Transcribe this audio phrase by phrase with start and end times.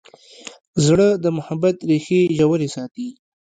[0.85, 3.07] زړه د محبت ریښې ژورې ساتي.